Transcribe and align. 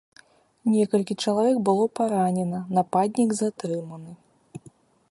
Некалькі 0.75 1.17
чалавек 1.25 1.57
было 1.67 1.83
паранена, 1.99 2.59
нападнік 2.79 3.39
затрыманы. 3.43 4.11